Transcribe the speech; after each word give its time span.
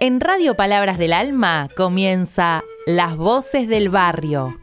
En 0.00 0.20
Radio 0.20 0.54
Palabras 0.54 0.96
del 0.96 1.12
Alma 1.12 1.68
comienza 1.76 2.62
Las 2.86 3.16
Voces 3.16 3.66
del 3.66 3.88
Barrio. 3.88 4.56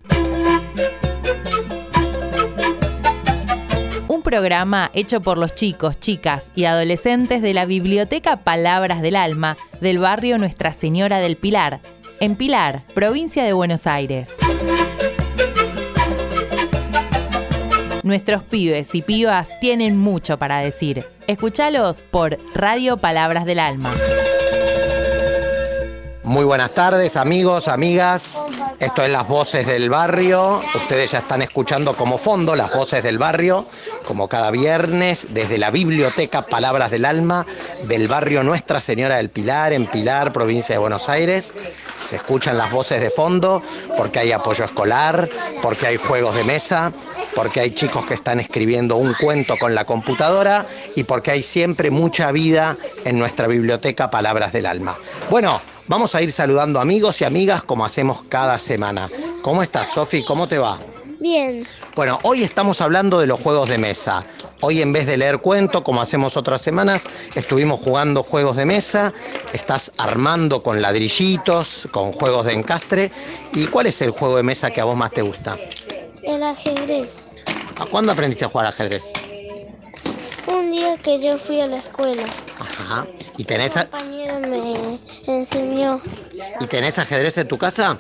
Un 4.07 4.21
programa 4.21 4.91
hecho 4.93 5.19
por 5.19 5.37
los 5.37 5.53
chicos, 5.53 5.99
chicas 5.99 6.53
y 6.55 6.63
adolescentes 6.63 7.41
de 7.41 7.53
la 7.53 7.65
Biblioteca 7.65 8.45
Palabras 8.45 9.01
del 9.01 9.17
Alma 9.17 9.57
del 9.81 9.99
barrio 9.99 10.37
Nuestra 10.37 10.71
Señora 10.71 11.19
del 11.19 11.35
Pilar, 11.35 11.81
en 12.21 12.37
Pilar, 12.37 12.83
provincia 12.93 13.43
de 13.43 13.51
Buenos 13.51 13.87
Aires. 13.87 14.31
Nuestros 18.03 18.41
pibes 18.43 18.95
y 18.95 19.01
pibas 19.01 19.49
tienen 19.59 19.97
mucho 19.97 20.39
para 20.39 20.61
decir. 20.61 21.03
Escúchalos 21.27 22.03
por 22.03 22.37
Radio 22.53 22.95
Palabras 22.95 23.43
del 23.43 23.59
Alma. 23.59 23.91
Muy 26.25 26.43
buenas 26.43 26.73
tardes, 26.73 27.17
amigos, 27.17 27.67
amigas. 27.67 28.43
Esto 28.79 29.03
es 29.03 29.11
Las 29.11 29.27
Voces 29.27 29.67
del 29.67 29.91
Barrio. 29.91 30.59
Ustedes 30.73 31.11
ya 31.11 31.19
están 31.19 31.43
escuchando 31.43 31.93
como 31.93 32.17
fondo 32.17 32.55
las 32.55 32.73
voces 32.73 33.03
del 33.03 33.19
barrio, 33.19 33.67
como 34.07 34.27
cada 34.27 34.49
viernes, 34.49 35.35
desde 35.35 35.59
la 35.59 35.69
Biblioteca 35.69 36.41
Palabras 36.41 36.89
del 36.89 37.05
Alma 37.05 37.45
del 37.83 38.07
barrio 38.07 38.41
Nuestra 38.41 38.81
Señora 38.81 39.17
del 39.17 39.29
Pilar, 39.29 39.71
en 39.71 39.85
Pilar, 39.85 40.33
provincia 40.33 40.73
de 40.73 40.79
Buenos 40.79 41.09
Aires. 41.09 41.53
Se 42.03 42.15
escuchan 42.15 42.57
las 42.57 42.71
voces 42.71 43.01
de 43.01 43.11
fondo 43.11 43.61
porque 43.95 44.17
hay 44.17 44.31
apoyo 44.31 44.65
escolar, 44.65 45.29
porque 45.61 45.85
hay 45.85 45.97
juegos 45.97 46.35
de 46.35 46.43
mesa, 46.43 46.91
porque 47.35 47.59
hay 47.59 47.75
chicos 47.75 48.03
que 48.07 48.15
están 48.15 48.39
escribiendo 48.39 48.95
un 48.95 49.13
cuento 49.13 49.57
con 49.59 49.75
la 49.75 49.85
computadora 49.85 50.65
y 50.95 51.03
porque 51.03 51.29
hay 51.29 51.43
siempre 51.43 51.91
mucha 51.91 52.31
vida 52.31 52.75
en 53.03 53.19
nuestra 53.19 53.45
biblioteca 53.45 54.09
Palabras 54.09 54.53
del 54.53 54.65
Alma. 54.65 54.95
Bueno, 55.29 55.61
Vamos 55.87 56.15
a 56.15 56.21
ir 56.21 56.31
saludando 56.31 56.79
amigos 56.79 57.21
y 57.21 57.25
amigas 57.25 57.63
como 57.63 57.85
hacemos 57.85 58.23
cada 58.23 58.57
semana. 58.59 59.09
¿Cómo 59.43 59.61
estás, 59.61 59.89
Sofi? 59.89 60.23
¿Cómo 60.23 60.47
te 60.47 60.57
va? 60.57 60.79
Bien. 61.19 61.65
Bueno, 61.95 62.19
hoy 62.23 62.43
estamos 62.43 62.81
hablando 62.81 63.19
de 63.19 63.27
los 63.27 63.39
juegos 63.39 63.69
de 63.69 63.77
mesa. 63.77 64.25
Hoy 64.61 64.81
en 64.81 64.91
vez 64.93 65.05
de 65.05 65.17
leer 65.17 65.39
cuento, 65.39 65.83
como 65.83 66.01
hacemos 66.01 66.37
otras 66.37 66.61
semanas, 66.61 67.07
estuvimos 67.35 67.79
jugando 67.79 68.23
juegos 68.23 68.55
de 68.55 68.65
mesa, 68.65 69.13
estás 69.53 69.91
armando 69.97 70.63
con 70.63 70.81
ladrillitos, 70.81 71.87
con 71.91 72.11
juegos 72.11 72.45
de 72.47 72.53
encastre. 72.53 73.11
¿Y 73.53 73.67
cuál 73.67 73.85
es 73.87 74.01
el 74.01 74.09
juego 74.09 74.37
de 74.37 74.43
mesa 74.43 74.71
que 74.71 74.81
a 74.81 74.85
vos 74.85 74.97
más 74.97 75.11
te 75.11 75.21
gusta? 75.21 75.57
El 76.23 76.41
ajedrez. 76.41 77.29
¿A 77.77 77.85
cuándo 77.85 78.11
aprendiste 78.11 78.45
a 78.45 78.49
jugar 78.49 78.65
ajedrez? 78.67 79.03
Un 80.47 80.71
día 80.71 80.97
que 80.97 81.21
yo 81.21 81.37
fui 81.37 81.59
a 81.61 81.67
la 81.67 81.77
escuela. 81.77 82.25
Ajá. 82.59 83.05
¿Y 83.37 83.43
tenés, 83.43 83.77
a- 83.77 83.87
compañero 83.89 84.39
me 84.39 84.64
enseñó. 85.27 86.01
¿Y 86.59 86.67
tenés 86.67 86.99
ajedrez 86.99 87.37
en 87.37 87.47
tu 87.47 87.57
casa? 87.57 87.97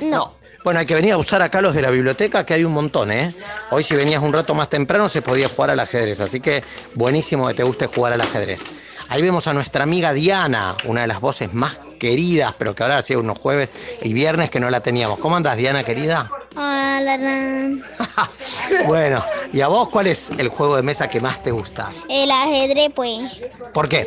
No. 0.00 0.34
Bueno, 0.62 0.80
hay 0.80 0.86
que 0.86 0.94
venir 0.94 1.12
a 1.12 1.16
usar 1.16 1.40
acá 1.40 1.62
los 1.62 1.74
de 1.74 1.80
la 1.80 1.90
biblioteca, 1.90 2.44
que 2.44 2.52
hay 2.52 2.64
un 2.64 2.72
montón, 2.72 3.10
¿eh? 3.10 3.34
Hoy 3.70 3.82
si 3.82 3.94
venías 3.94 4.22
un 4.22 4.32
rato 4.32 4.54
más 4.54 4.68
temprano 4.68 5.08
se 5.08 5.22
podía 5.22 5.48
jugar 5.48 5.70
al 5.70 5.80
ajedrez, 5.80 6.20
así 6.20 6.40
que 6.40 6.62
buenísimo 6.94 7.48
que 7.48 7.54
te 7.54 7.62
guste 7.62 7.86
jugar 7.86 8.12
al 8.12 8.20
ajedrez. 8.20 8.62
Ahí 9.08 9.22
vemos 9.22 9.46
a 9.48 9.52
nuestra 9.52 9.82
amiga 9.82 10.12
Diana, 10.12 10.76
una 10.84 11.00
de 11.00 11.06
las 11.08 11.20
voces 11.20 11.52
más 11.52 11.80
queridas, 11.98 12.54
pero 12.56 12.74
que 12.74 12.82
ahora 12.82 12.98
hacía 12.98 13.18
unos 13.18 13.38
jueves 13.38 13.70
y 14.02 14.12
viernes 14.12 14.50
que 14.50 14.60
no 14.60 14.70
la 14.70 14.80
teníamos. 14.80 15.18
¿Cómo 15.18 15.34
andas, 15.34 15.56
Diana, 15.56 15.82
querida? 15.82 16.30
Hola, 16.54 17.18
bueno, 18.86 19.24
¿y 19.52 19.62
a 19.62 19.68
vos 19.68 19.88
cuál 19.88 20.06
es 20.06 20.30
el 20.30 20.48
juego 20.48 20.76
de 20.76 20.82
mesa 20.82 21.08
que 21.08 21.20
más 21.20 21.42
te 21.42 21.50
gusta? 21.50 21.90
El 22.08 22.30
ajedrez, 22.30 22.92
pues. 22.94 23.32
¿Por 23.72 23.88
qué? 23.88 24.06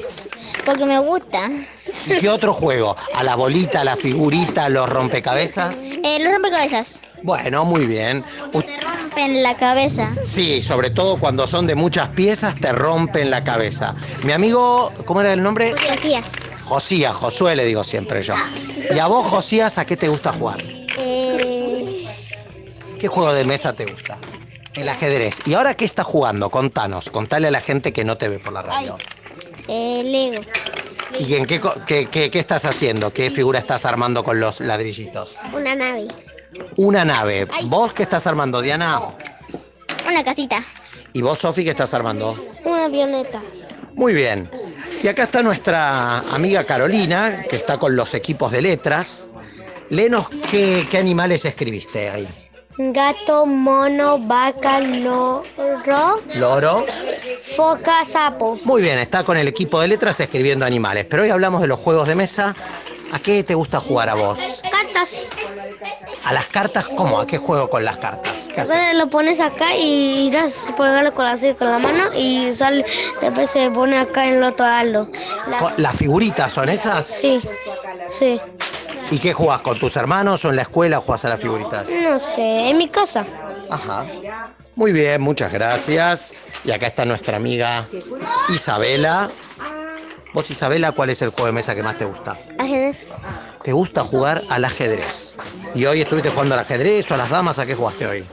Porque 0.64 0.86
me 0.86 1.00
gusta. 1.00 1.50
¿Y 2.06 2.18
qué 2.18 2.30
otro 2.30 2.54
juego? 2.54 2.96
¿A 3.14 3.24
la 3.24 3.36
bolita, 3.36 3.82
a 3.82 3.84
la 3.84 3.96
figurita, 3.96 4.70
los 4.70 4.90
rompecabezas? 4.90 5.84
Eh, 6.04 6.20
los 6.22 6.34
rompecabezas. 6.34 7.02
Bueno, 7.24 7.64
muy 7.66 7.86
bien. 7.86 8.24
U- 8.54 8.60
Me 8.60 8.78
rompen 8.82 9.44
la 9.44 9.56
cabeza. 9.56 10.14
Sí, 10.24 10.62
sobre 10.62 10.90
todo 10.90 11.18
cuando 11.18 11.48
son 11.48 11.66
de 11.68 11.76
muchas 11.76 12.10
piezas 12.10 12.56
te 12.56 12.72
rompen 12.72 13.30
la 13.32 13.44
cabeza. 13.44 13.96
Mi 14.24 14.34
amigo, 14.34 14.92
¿cómo 15.06 15.22
era 15.22 15.32
el 15.34 15.42
nombre? 15.42 15.74
¿Qué 15.82 15.92
hacías? 15.92 16.24
Josías, 16.64 17.16
Josué 17.16 17.56
le 17.56 17.66
digo 17.66 17.84
siempre 17.84 18.22
yo. 18.22 18.36
¿Y 18.94 19.00
a 19.00 19.08
vos, 19.08 19.26
Josías, 19.30 19.78
a 19.78 19.86
qué 19.86 19.96
te 19.98 20.08
gusta 20.10 20.32
jugar? 20.34 20.60
Eh, 20.98 22.06
¿Qué 23.00 23.08
juego 23.08 23.34
de 23.34 23.46
mesa 23.46 23.74
te 23.74 23.86
gusta? 23.86 24.18
El 24.76 24.90
ajedrez. 24.90 25.42
¿Y 25.46 25.54
ahora 25.54 25.76
qué 25.76 25.86
estás 25.86 26.06
jugando? 26.06 26.50
Contanos, 26.50 27.10
contale 27.10 27.48
a 27.48 27.52
la 27.52 27.62
gente 27.62 27.94
que 27.94 28.04
no 28.04 28.18
te 28.18 28.28
ve 28.28 28.40
por 28.40 28.54
la 28.54 28.62
radio. 28.64 29.00
eh, 29.68 30.02
Lego. 30.04 30.44
¿Y 31.20 31.36
en 31.36 31.46
qué, 31.46 31.62
qué, 31.86 32.06
qué- 32.08 32.32
qué 32.32 32.40
estás 32.40 32.66
haciendo? 32.66 33.12
¿Qué 33.14 33.30
figura 33.30 33.60
estás 33.60 33.86
armando 33.86 34.24
con 34.24 34.40
los 34.40 34.60
ladrillitos? 34.60 35.38
Una 35.54 35.76
nave. 35.76 36.08
Una 36.78 37.06
nave. 37.06 37.48
¿Vos 37.66 37.94
qué 37.94 38.04
estás 38.04 38.26
armando, 38.28 38.62
Diana? 38.62 39.00
Una 40.08 40.24
casita. 40.24 40.62
¿Y 41.14 41.22
vos, 41.22 41.40
Sofi, 41.40 41.64
qué 41.64 41.72
estás 41.72 41.94
armando? 41.94 42.38
Una 42.66 42.86
avioneta. 42.86 43.40
Muy 43.96 44.14
bien. 44.14 44.50
Y 45.04 45.08
acá 45.08 45.24
está 45.24 45.44
nuestra 45.44 46.20
amiga 46.34 46.64
Carolina, 46.64 47.44
que 47.50 47.56
está 47.56 47.78
con 47.78 47.96
los 47.96 48.14
equipos 48.16 48.52
de 48.52 48.62
letras. 48.62 49.28
Lenos 49.90 50.28
qué, 50.50 50.86
qué 50.90 50.98
animales 50.98 51.46
escribiste 51.46 52.10
ahí. 52.10 52.28
Gato, 52.78 53.46
mono, 53.46 54.18
vaca, 54.18 54.80
loro, 54.80 55.44
Loro. 56.34 56.86
Foca, 57.56 58.04
sapo. 58.06 58.58
Muy 58.64 58.82
bien, 58.82 58.98
está 59.00 59.24
con 59.24 59.38
el 59.38 59.48
equipo 59.48 59.80
de 59.82 59.88
letras 59.88 60.20
escribiendo 60.20 60.66
animales. 60.66 61.06
Pero 61.10 61.24
hoy 61.24 61.30
hablamos 61.30 61.62
de 61.62 61.68
los 61.68 61.80
juegos 61.80 62.08
de 62.08 62.16
mesa. 62.16 62.56
¿A 63.12 63.20
qué 63.20 63.44
te 63.44 63.54
gusta 63.54 63.80
jugar 63.80 64.10
a 64.10 64.16
vos? 64.16 64.62
Cartas. 64.72 65.28
¿A 66.26 66.34
las 66.34 66.46
cartas? 66.48 66.88
¿Cómo? 66.88 67.20
¿A 67.20 67.28
qué 67.28 67.38
juego 67.38 67.70
con 67.70 67.86
las 67.86 67.98
cartas? 67.98 68.34
Lo 68.96 69.08
pones 69.08 69.40
acá 69.40 69.76
y 69.78 70.32
das 70.32 70.66
por 70.76 70.88
pegarlo 70.88 71.14
con, 71.14 71.26
así, 71.28 71.54
con 71.54 71.70
la 71.70 71.78
mano 71.80 72.06
y 72.16 72.52
sale, 72.54 72.86
después 73.22 73.50
se 73.50 73.70
pone 73.72 73.98
acá 74.00 74.28
en 74.28 74.36
el 74.36 74.44
otro 74.44 74.66
halo. 74.66 75.10
La- 75.50 75.74
¿Las 75.78 75.96
figuritas 75.96 76.54
son 76.54 76.70
esas? 76.70 77.06
sí, 77.06 77.40
sí. 78.10 78.40
¿Y 79.12 79.20
qué 79.20 79.34
jugás? 79.34 79.62
¿Con 79.62 79.78
tus 79.78 79.96
hermanos 79.96 80.44
o 80.46 80.50
en 80.50 80.56
la 80.56 80.62
escuela 80.64 81.00
jugás 81.00 81.26
a 81.26 81.30
las 81.30 81.40
figuritas? 81.42 81.88
No 81.90 82.18
sé, 82.18 82.70
en 82.70 82.78
mi 82.78 82.88
casa. 82.88 83.26
Ajá. 83.74 84.06
Muy 84.76 84.92
bien, 84.92 85.22
muchas 85.22 85.52
gracias. 85.52 86.36
Y 86.64 86.72
acá 86.72 86.88
está 86.88 87.06
nuestra 87.06 87.38
amiga 87.38 87.88
Isabela. 88.50 89.30
Vos, 90.34 90.50
Isabela, 90.50 90.92
¿cuál 90.92 91.10
es 91.10 91.22
el 91.22 91.30
juego 91.30 91.48
de 91.48 91.52
mesa 91.54 91.76
que 91.76 91.84
más 91.84 91.98
te 91.98 92.06
gusta? 92.06 92.38
Ajedrez. 92.58 93.06
¿Te 93.64 93.72
gusta 93.72 94.04
jugar 94.04 94.44
al 94.50 94.66
ajedrez? 94.66 95.36
¿Y 95.76 95.86
hoy 95.86 96.02
estuviste 96.02 96.30
jugando 96.30 96.56
al 96.56 96.62
ajedrez 96.62 97.10
o 97.12 97.14
a 97.14 97.18
las 97.18 97.30
damas? 97.30 97.60
¿A 97.60 97.66
qué 97.66 97.76
jugaste 97.76 98.08
hoy? 98.08 98.26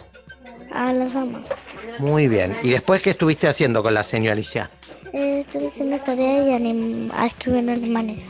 A 0.73 0.93
las 0.93 1.13
damas. 1.13 1.55
Muy 1.99 2.29
bien. 2.29 2.57
¿Y 2.63 2.71
después 2.71 3.03
qué 3.03 3.11
estuviste 3.11 3.49
haciendo 3.49 3.83
con 3.83 3.93
la 3.93 4.03
señora 4.03 4.33
Alicia? 4.33 4.69
Eh, 5.13 5.41
estoy 5.41 5.67
haciendo 5.67 5.99
tarea 5.99 6.43
y 6.43 6.55
anim 6.55 7.11
a 7.13 7.27
escribir 7.27 7.69
animales. 7.69 8.21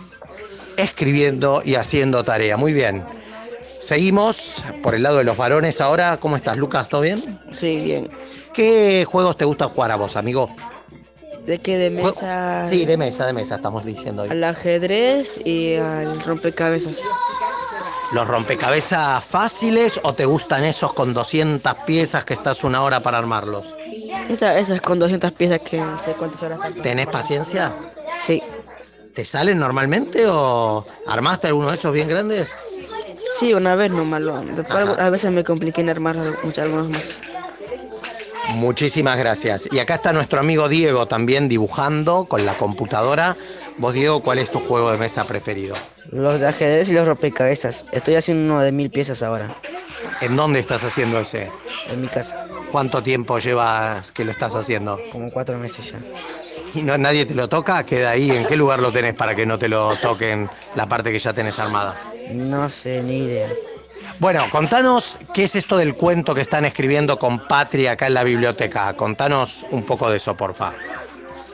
Escribiendo 0.76 1.62
y 1.64 1.74
haciendo 1.76 2.24
tarea. 2.24 2.56
Muy 2.56 2.72
bien. 2.72 3.04
Seguimos 3.80 4.62
por 4.82 4.94
el 4.94 5.02
lado 5.02 5.18
de 5.18 5.24
los 5.24 5.36
varones 5.36 5.80
ahora. 5.80 6.18
¿Cómo 6.18 6.36
estás, 6.36 6.56
Lucas? 6.56 6.88
¿Todo 6.88 7.00
bien? 7.00 7.40
Sí, 7.50 7.76
bien. 7.82 8.10
¿Qué 8.52 9.06
juegos 9.08 9.36
te 9.36 9.44
gusta 9.44 9.68
jugar 9.68 9.90
a 9.90 9.96
vos, 9.96 10.16
amigo? 10.16 10.54
¿De 11.46 11.58
qué? 11.58 11.78
De 11.78 11.90
mesa. 11.90 12.66
Sí, 12.68 12.84
de 12.84 12.96
mesa, 12.96 13.26
de 13.26 13.32
mesa, 13.32 13.56
estamos 13.56 13.84
diciendo 13.84 14.22
hoy. 14.22 14.28
Al 14.28 14.44
ajedrez 14.44 15.40
y 15.44 15.76
al 15.76 16.20
rompecabezas. 16.20 17.02
¿Los 18.12 18.26
rompecabezas 18.26 19.24
fáciles 19.24 20.00
o 20.02 20.12
te 20.12 20.26
gustan 20.26 20.64
esos 20.64 20.92
con 20.92 21.14
200 21.14 21.74
piezas 21.86 22.24
que 22.24 22.34
estás 22.34 22.64
una 22.64 22.82
hora 22.82 23.00
para 23.00 23.18
armarlos? 23.18 23.74
Esa, 24.28 24.58
esas 24.58 24.80
con 24.82 24.98
200 24.98 25.32
piezas 25.32 25.60
que 25.60 25.78
no 25.80 25.98
sé 25.98 26.12
cuántas 26.12 26.42
horas 26.42 26.58
faltan. 26.58 26.82
¿Tenés 26.82 27.06
paciencia? 27.06 27.72
Sí. 28.26 28.42
¿Te 29.14 29.24
salen 29.24 29.58
normalmente 29.58 30.26
o 30.26 30.84
armaste 31.06 31.46
alguno 31.46 31.70
de 31.70 31.76
esos 31.76 31.92
bien 31.92 32.08
grandes? 32.08 32.54
Sí, 33.40 33.54
una 33.54 33.74
vez 33.74 33.90
nomás 33.90 34.20
lo. 34.20 34.38
Después 34.40 34.86
Ajá. 34.86 35.06
a 35.06 35.08
veces 35.10 35.32
me 35.32 35.42
compliqué 35.44 35.80
en 35.80 35.88
armar 35.88 36.16
muchas 36.44 36.66
algunos 36.66 36.90
más. 36.90 37.20
Muchísimas 38.56 39.16
gracias. 39.18 39.66
Y 39.72 39.78
acá 39.78 39.94
está 39.94 40.12
nuestro 40.12 40.40
amigo 40.40 40.68
Diego 40.68 41.06
también 41.06 41.48
dibujando 41.48 42.26
con 42.26 42.44
la 42.44 42.52
computadora. 42.54 43.36
Vos, 43.78 43.94
Diego, 43.94 44.20
¿cuál 44.22 44.38
es 44.40 44.50
tu 44.50 44.60
juego 44.60 44.92
de 44.92 44.98
mesa 44.98 45.24
preferido? 45.24 45.74
Los 46.10 46.38
de 46.38 46.48
ajedrez 46.48 46.90
y 46.90 46.92
los 46.92 47.06
rompecabezas. 47.06 47.86
Estoy 47.92 48.16
haciendo 48.16 48.52
uno 48.52 48.62
de 48.62 48.72
mil 48.72 48.90
piezas 48.90 49.22
ahora, 49.22 49.46
¿En 50.20 50.36
dónde 50.36 50.60
estás 50.60 50.84
haciendo 50.84 51.18
ese? 51.18 51.48
en 51.90 52.00
mi 52.00 52.08
casa. 52.08 52.44
¿Cuánto 52.70 53.02
tiempo 53.02 53.38
llevas 53.38 54.12
que 54.12 54.24
lo 54.24 54.32
estás 54.32 54.54
haciendo? 54.54 54.98
Como 55.10 55.30
cuatro 55.30 55.56
meses 55.56 55.92
ya. 55.92 55.98
¿Y 56.74 56.82
no, 56.82 56.98
nadie 56.98 57.24
te 57.24 57.34
lo 57.34 57.48
toca? 57.48 57.84
¿Queda 57.84 58.10
ahí? 58.10 58.30
¿En 58.30 58.44
qué 58.46 58.56
lugar 58.56 58.80
lo 58.80 58.92
tenés 58.92 59.14
para 59.14 59.34
que 59.34 59.46
no 59.46 59.58
te 59.58 59.68
lo 59.68 59.94
toquen 59.96 60.48
la 60.76 60.86
parte 60.86 61.10
que 61.10 61.18
ya 61.18 61.32
tenés 61.32 61.58
armada? 61.58 61.94
No 62.34 62.68
sé, 62.68 63.02
ni 63.02 63.18
idea. 63.18 63.48
Bueno, 64.18 64.42
contanos 64.50 65.18
qué 65.34 65.44
es 65.44 65.56
esto 65.56 65.76
del 65.76 65.94
cuento 65.94 66.34
que 66.34 66.40
están 66.40 66.64
escribiendo 66.64 67.18
con 67.18 67.46
Patria 67.46 67.92
acá 67.92 68.06
en 68.06 68.14
la 68.14 68.24
biblioteca. 68.24 68.92
Contanos 68.94 69.66
un 69.70 69.82
poco 69.84 70.10
de 70.10 70.16
eso, 70.18 70.36
porfa. 70.36 70.74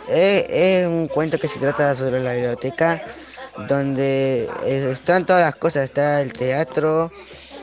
Eh, 0.09 0.47
Es, 0.83 0.87
un 0.87 1.09
cuento 1.09 1.39
que 1.39 1.49
se 1.49 1.59
trata 1.59 1.95
sobre 1.95 2.23
la 2.23 2.33
biblioteca 2.33 3.03
donde 3.69 4.49
eh, 4.65 4.89
están 4.93 5.25
todas 5.25 5.43
las 5.43 5.57
cosas, 5.57 5.85
está 5.85 6.21
el 6.21 6.33
teatro 6.33 7.11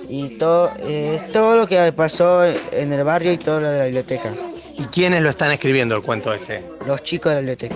y 0.10 0.38
todo, 0.38 0.72
eh, 0.80 1.22
todo 1.32 1.56
lo 1.56 1.68
que 1.68 1.92
pasó 1.94 2.44
en 2.46 2.92
el 2.92 3.04
barrio 3.04 3.32
y 3.32 3.38
todo 3.38 3.62
lo 3.62 3.70
de 3.70 3.80
la 3.80 3.86
biblioteca. 3.86 4.32
¿Y 4.78 4.86
quiénes 4.86 5.22
lo 5.22 5.30
están 5.30 5.52
escribiendo 5.52 5.96
el 5.96 6.02
cuento 6.02 6.34
ese? 6.34 6.64
Los 6.88 7.04
chicos 7.04 7.30
de 7.30 7.36
la 7.36 7.40
biblioteca. 7.42 7.76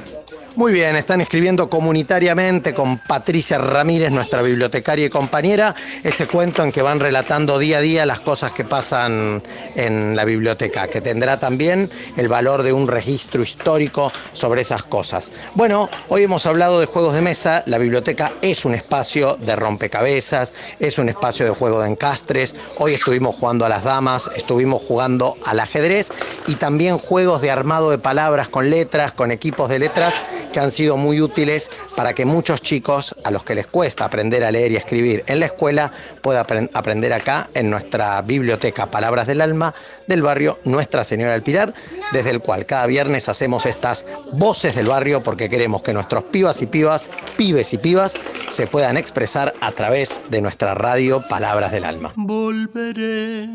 Muy 0.57 0.73
bien, 0.73 0.95
están 0.95 1.21
escribiendo 1.21 1.69
comunitariamente 1.69 2.73
con 2.73 2.97
Patricia 2.97 3.59
Ramírez, 3.59 4.11
nuestra 4.11 4.41
bibliotecaria 4.41 5.05
y 5.05 5.09
compañera, 5.11 5.75
ese 6.03 6.25
cuento 6.25 6.63
en 6.63 6.71
que 6.71 6.81
van 6.81 6.99
relatando 6.99 7.59
día 7.59 7.77
a 7.77 7.81
día 7.81 8.07
las 8.07 8.21
cosas 8.21 8.53
que 8.53 8.65
pasan 8.65 9.43
en 9.75 10.15
la 10.15 10.25
biblioteca, 10.25 10.87
que 10.87 10.99
tendrá 10.99 11.39
también 11.39 11.87
el 12.15 12.27
valor 12.27 12.63
de 12.63 12.73
un 12.73 12.87
registro 12.87 13.43
histórico 13.43 14.11
sobre 14.33 14.61
esas 14.61 14.81
cosas. 14.81 15.31
Bueno, 15.53 15.91
hoy 16.07 16.23
hemos 16.23 16.47
hablado 16.47 16.79
de 16.79 16.87
juegos 16.87 17.13
de 17.13 17.21
mesa, 17.21 17.61
la 17.67 17.77
biblioteca 17.77 18.33
es 18.41 18.65
un 18.65 18.73
espacio 18.73 19.35
de 19.35 19.55
rompecabezas, 19.55 20.53
es 20.79 20.97
un 20.97 21.07
espacio 21.07 21.45
de 21.45 21.51
juego 21.51 21.81
de 21.81 21.91
encastres, 21.91 22.55
hoy 22.79 22.95
estuvimos 22.95 23.35
jugando 23.35 23.63
a 23.63 23.69
las 23.69 23.83
damas, 23.83 24.31
estuvimos 24.35 24.81
jugando 24.81 25.37
al 25.45 25.59
ajedrez 25.59 26.11
y 26.47 26.55
también 26.55 26.97
juegos 26.97 27.43
de 27.43 27.51
armado 27.51 27.91
de 27.91 27.99
palabras 27.99 28.47
con 28.47 28.71
letras, 28.71 29.11
con 29.11 29.31
equipos 29.31 29.69
de 29.69 29.77
letras 29.77 30.15
que 30.57 30.61
han 30.61 30.71
sido 30.71 30.97
muy 30.97 31.21
útiles 31.21 31.69
para 31.95 32.13
que 32.15 32.25
muchos 32.25 32.63
chicos 32.63 33.15
a 33.23 33.29
los 33.29 33.43
que 33.43 33.53
les 33.53 33.67
cuesta 33.67 34.05
aprender 34.05 34.43
a 34.43 34.49
leer 34.49 34.71
y 34.71 34.75
escribir 34.75 35.23
en 35.27 35.39
la 35.39 35.45
escuela 35.45 35.91
puedan 36.23 36.71
aprender 36.73 37.13
acá 37.13 37.47
en 37.53 37.69
nuestra 37.69 38.19
biblioteca 38.23 38.87
Palabras 38.87 39.27
del 39.27 39.41
Alma 39.41 39.75
del 40.07 40.23
barrio 40.23 40.57
Nuestra 40.63 41.03
Señora 41.03 41.33
del 41.33 41.43
Pilar, 41.43 41.75
desde 42.11 42.31
el 42.31 42.39
cual 42.39 42.65
cada 42.65 42.87
viernes 42.87 43.29
hacemos 43.29 43.67
estas 43.67 44.07
voces 44.33 44.73
del 44.73 44.87
barrio 44.87 45.21
porque 45.21 45.47
queremos 45.47 45.83
que 45.83 45.93
nuestros 45.93 46.23
pibas 46.23 46.59
y 46.63 46.65
pibas, 46.65 47.11
pibes 47.37 47.71
y 47.73 47.77
pibas 47.77 48.17
se 48.49 48.65
puedan 48.65 48.97
expresar 48.97 49.53
a 49.61 49.71
través 49.73 50.21
de 50.31 50.41
nuestra 50.41 50.73
radio 50.73 51.21
Palabras 51.29 51.71
del 51.71 51.83
Alma. 51.83 52.13
Volveré 52.15 53.47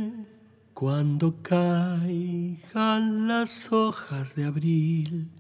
cuando 0.73 1.35
caigan 1.43 3.27
las 3.27 3.73
hojas 3.73 4.37
de 4.37 4.45
abril 4.45 5.33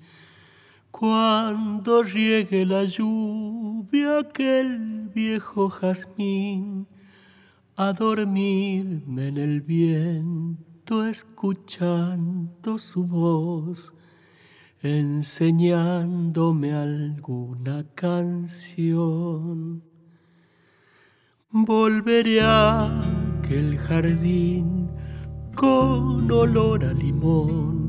cuando 0.92 2.02
riegue 2.02 2.64
la 2.66 2.84
lluvia 2.84 4.18
aquel 4.20 5.08
viejo 5.08 5.68
jazmín, 5.70 6.86
a 7.76 7.92
dormirme 7.92 9.28
en 9.28 9.36
el 9.38 9.62
viento 9.62 11.04
escuchando 11.06 12.76
su 12.76 13.04
voz, 13.06 13.92
enseñándome 14.82 16.74
alguna 16.74 17.84
canción. 17.94 19.82
Volveré 21.50 22.42
a 22.42 23.00
aquel 23.38 23.78
jardín 23.78 24.90
con 25.56 26.30
olor 26.30 26.84
a 26.84 26.92
limón 26.92 27.81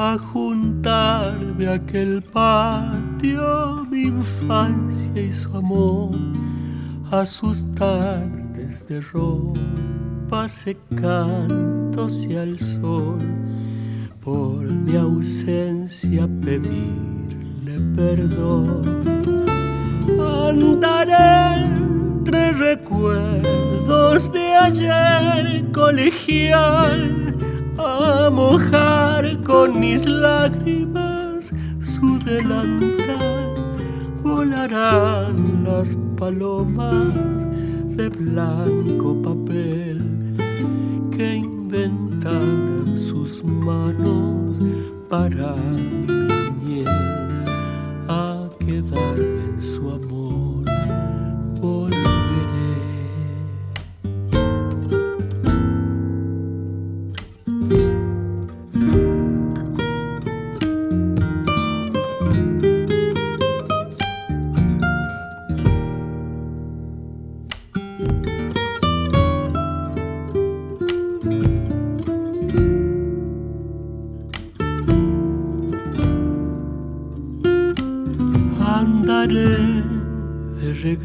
a 0.00 0.16
juntarme 0.16 1.66
a 1.66 1.74
aquel 1.74 2.22
patio, 2.22 3.86
mi 3.90 4.04
infancia 4.04 5.20
y 5.20 5.30
su 5.30 5.54
amor, 5.54 6.10
a 7.10 7.26
sus 7.26 7.70
tardes 7.72 8.86
de 8.88 9.02
ropa 9.02 10.48
secándose 10.48 12.38
al 12.38 12.58
sol, 12.58 13.18
por 14.22 14.62
mi 14.72 14.96
ausencia 14.96 16.26
pedirle 16.42 17.76
perdón. 17.94 19.10
Andaré 20.18 21.64
entre 21.64 22.52
recuerdos 22.52 24.32
de 24.32 24.46
ayer 24.66 25.70
colegial 25.72 27.34
a 27.76 28.30
mojar 28.30 28.89
con 29.44 29.78
mis 29.80 30.06
lágrimas 30.06 31.52
su 31.80 32.18
delantal. 32.20 33.54
Volarán 34.22 35.64
las 35.64 35.96
palomas 36.16 37.14
de 37.96 38.08
blanco 38.08 39.20
papel 39.22 40.36
que 41.10 41.36
inventaron 41.36 42.98
sus 42.98 43.42
manos 43.44 44.58
para 45.08 45.54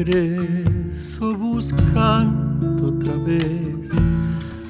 regreso 0.06 1.36
buscando 1.36 2.88
otra 2.88 3.14
vez 3.26 3.90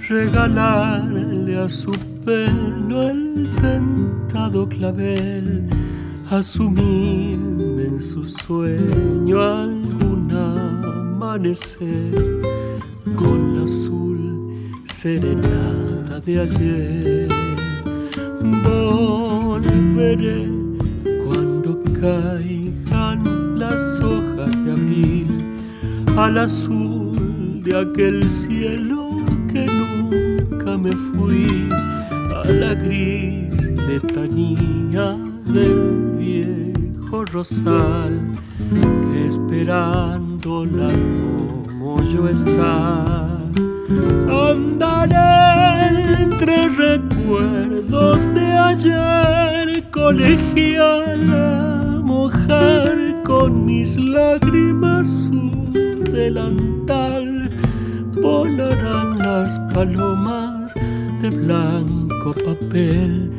regalarle 0.07 1.57
a 1.59 1.67
su 1.67 1.91
pelo 2.23 3.09
el 3.09 3.49
tentado 3.61 4.67
clavel, 4.69 5.67
asumirme 6.29 7.85
en 7.85 8.01
su 8.01 8.23
sueño 8.25 9.41
algún 9.41 10.31
amanecer 10.31 12.13
con 13.15 13.57
la 13.57 13.63
azul 13.63 14.71
serenata 14.91 16.19
de 16.21 16.39
ayer. 16.39 17.27
Volveré 18.63 20.47
cuando 21.25 21.83
caigan 21.99 22.94
las 23.75 23.99
hojas 23.99 24.63
de 24.63 24.71
abril 24.71 25.27
al 26.15 26.37
azul 26.37 27.61
de 27.61 27.77
aquel 27.77 28.29
cielo 28.29 29.17
que 29.51 29.65
nunca 29.65 30.77
me 30.77 30.93
fui, 30.93 31.67
a 32.33 32.47
la 32.47 32.73
gris 32.73 33.69
letanía 33.89 35.17
del 35.47 36.15
viejo 36.17 37.25
rosal 37.25 38.21
que 39.11 39.27
esperándola 39.27 40.87
como 41.67 42.01
yo 42.03 42.29
está. 42.29 43.41
Andaré 44.49 46.21
entre 46.23 46.69
recuerdos 46.69 48.25
de 48.33 48.47
ayer 48.71 49.83
con 49.91 50.21
mis 53.65 53.97
lágrimas 53.97 55.07
su 55.07 55.49
delantal, 56.11 57.49
volarán 58.21 59.17
las 59.17 59.57
palomas 59.73 60.71
de 61.21 61.29
blanco 61.31 62.33
papel 62.45 63.31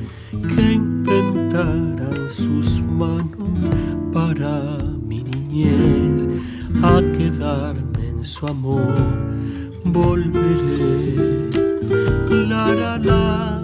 que 0.49 0.73
inventarán 0.73 2.28
sus 2.28 2.80
manos 2.83 3.50
para 4.12 4.78
mi 5.06 5.23
niñez. 5.23 6.28
A 6.83 7.00
quedarme 7.16 8.09
en 8.09 8.25
su 8.25 8.47
amor 8.47 8.95
volveré. 9.85 11.14
La 12.49 12.66
la 12.75 12.99
la, 12.99 13.62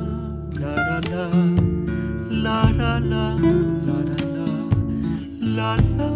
la 0.61 0.77
la 1.01 1.29
la, 2.31 2.71
la 2.71 3.01
la 5.41 5.77
la. 5.99 6.12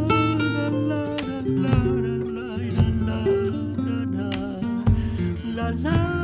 la 5.57 5.71
la. 5.71 6.16